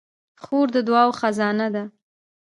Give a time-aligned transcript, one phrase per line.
[0.43, 1.83] خور د دعاوو خزانه ده.